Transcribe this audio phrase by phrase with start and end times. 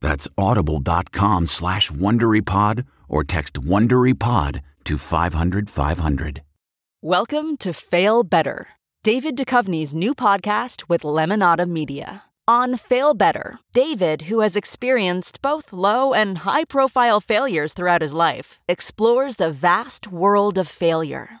[0.00, 6.42] That's audible.com slash WonderyPod or text WonderyPod to 500, 500.
[7.02, 8.68] Welcome to Fail Better,
[9.02, 12.24] David Duchovny's new podcast with Lemonada Media.
[12.48, 18.12] On Fail Better, David, who has experienced both low and high profile failures throughout his
[18.12, 21.40] life, explores the vast world of failure,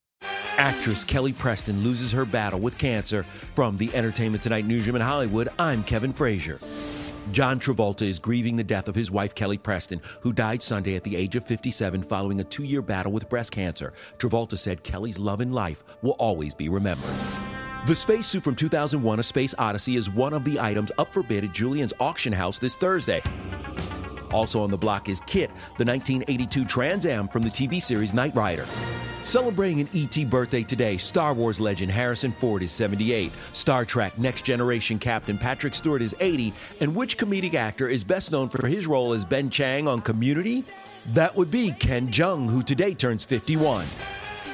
[0.57, 3.23] Actress Kelly Preston loses her battle with cancer.
[3.53, 6.59] From the Entertainment Tonight newsroom in Hollywood, I'm Kevin Frazier.
[7.31, 11.03] John Travolta is grieving the death of his wife, Kelly Preston, who died Sunday at
[11.03, 13.93] the age of 57 following a two year battle with breast cancer.
[14.17, 17.13] Travolta said Kelly's love and life will always be remembered.
[17.87, 21.43] The spacesuit from 2001 A Space Odyssey is one of the items up for bid
[21.43, 23.21] at Julien's auction house this Thursday.
[24.31, 28.35] Also on the block is KITT, the 1982 Trans Am from the TV series Knight
[28.35, 28.65] Rider.
[29.23, 34.43] Celebrating an ET birthday today, Star Wars legend Harrison Ford is 78, Star Trek Next
[34.43, 38.87] Generation Captain Patrick Stewart is 80, and which comedic actor is best known for his
[38.87, 40.63] role as Ben Chang on Community?
[41.13, 43.85] That would be Ken Jeong, who today turns 51.